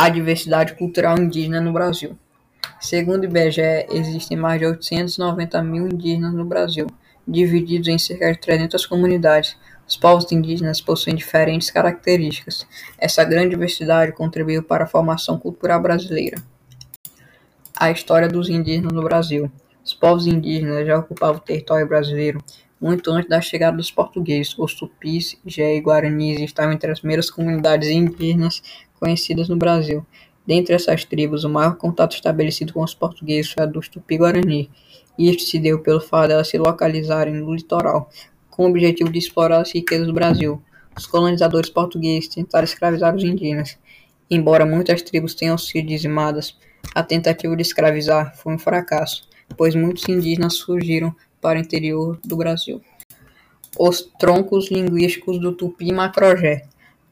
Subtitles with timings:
[0.00, 2.16] A diversidade cultural indígena no Brasil.
[2.80, 6.86] Segundo o IBGE, existem mais de 890 mil indígenas no Brasil,
[7.26, 9.56] divididos em cerca de 300 comunidades.
[9.88, 12.64] Os povos indígenas possuem diferentes características.
[12.96, 16.40] Essa grande diversidade contribuiu para a formação cultural brasileira.
[17.76, 19.50] A história dos indígenas no Brasil.
[19.84, 22.40] Os povos indígenas já ocupavam o território brasileiro
[22.80, 24.56] muito antes da chegada dos portugueses.
[24.56, 28.62] Os tupis, jé e guaranis estavam entre as primeiras comunidades indígenas
[28.98, 30.04] conhecidas no Brasil.
[30.46, 34.70] Dentre essas tribos, o maior contato estabelecido com os portugueses foi a dos Tupi-Guarani,
[35.18, 38.08] e este se deu pelo fato de elas se localizarem no litoral,
[38.50, 40.62] com o objetivo de explorar as riquezas do Brasil.
[40.96, 43.78] Os colonizadores portugueses tentaram escravizar os indígenas.
[44.30, 46.56] Embora muitas tribos tenham sido dizimadas,
[46.94, 52.36] a tentativa de escravizar foi um fracasso, pois muitos indígenas fugiram para o interior do
[52.36, 52.80] Brasil.
[53.78, 56.64] Os troncos linguísticos do Tupi-Macrogé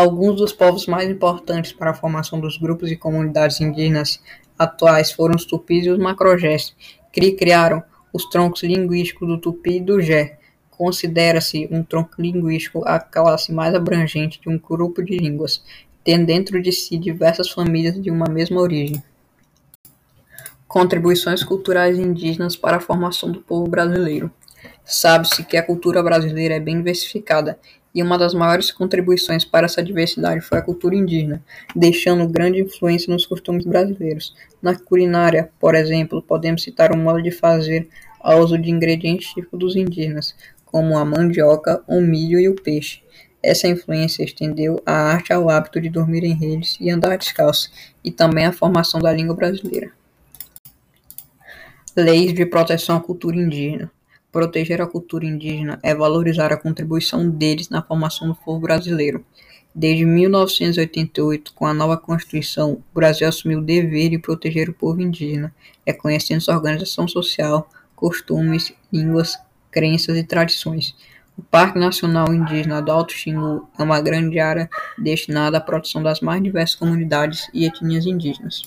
[0.00, 4.18] Alguns dos povos mais importantes para a formação dos grupos e comunidades indígenas
[4.58, 6.74] atuais foram os tupis e os macrogés,
[7.12, 10.38] que criaram os troncos linguísticos do tupi e do jé.
[10.70, 15.62] Considera-se um tronco linguístico a classe mais abrangente de um grupo de línguas,
[16.02, 19.02] tendo dentro de si diversas famílias de uma mesma origem.
[20.66, 24.30] Contribuições culturais indígenas para a formação do povo brasileiro.
[24.84, 27.58] Sabe-se que a cultura brasileira é bem diversificada
[27.94, 31.42] e uma das maiores contribuições para essa diversidade foi a cultura indígena,
[31.74, 34.34] deixando grande influência nos costumes brasileiros.
[34.62, 37.88] Na culinária, por exemplo, podemos citar o modo de fazer
[38.20, 43.02] ao uso de ingredientes típicos dos indígenas, como a mandioca, o milho e o peixe.
[43.42, 47.70] Essa influência estendeu a arte ao hábito de dormir em redes e andar descalço,
[48.04, 49.90] e também a formação da língua brasileira.
[51.96, 53.90] Leis de proteção à cultura indígena.
[54.32, 59.24] Proteger a cultura indígena é valorizar a contribuição deles na formação do povo brasileiro.
[59.74, 65.00] Desde 1988, com a nova Constituição, o Brasil assumiu o dever de proteger o povo
[65.00, 65.54] indígena,
[65.86, 69.38] reconhecendo sua organização social, costumes, línguas,
[69.70, 70.94] crenças e tradições.
[71.36, 74.68] O Parque Nacional Indígena do Alto Xingu é uma grande área
[74.98, 78.62] destinada à proteção das mais diversas comunidades e etnias indígenas.